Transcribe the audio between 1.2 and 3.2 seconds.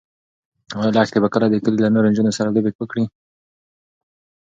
به کله د کلي له نورو نجونو سره لوبې وکړي؟